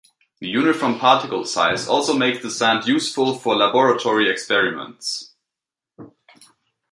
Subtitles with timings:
[0.39, 5.35] The uniform particle size also makes the sand useful for laboratory experiments.